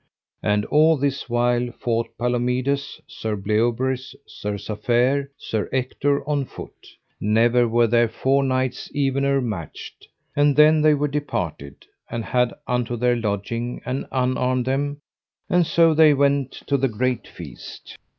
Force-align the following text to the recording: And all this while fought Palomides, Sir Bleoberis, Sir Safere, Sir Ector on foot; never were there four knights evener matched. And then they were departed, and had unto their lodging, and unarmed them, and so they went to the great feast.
And 0.41 0.65
all 0.65 0.97
this 0.97 1.29
while 1.29 1.71
fought 1.73 2.09
Palomides, 2.17 2.99
Sir 3.05 3.35
Bleoberis, 3.37 4.15
Sir 4.25 4.53
Safere, 4.57 5.27
Sir 5.37 5.69
Ector 5.71 6.27
on 6.27 6.45
foot; 6.45 6.87
never 7.19 7.67
were 7.67 7.85
there 7.85 8.07
four 8.07 8.43
knights 8.43 8.89
evener 8.95 9.39
matched. 9.41 10.07
And 10.35 10.55
then 10.55 10.81
they 10.81 10.95
were 10.95 11.07
departed, 11.07 11.85
and 12.09 12.25
had 12.25 12.51
unto 12.65 12.95
their 12.97 13.15
lodging, 13.15 13.79
and 13.85 14.07
unarmed 14.11 14.65
them, 14.65 14.97
and 15.51 15.67
so 15.67 15.93
they 15.93 16.15
went 16.15 16.53
to 16.65 16.77
the 16.77 16.87
great 16.89 17.27
feast. 17.27 17.95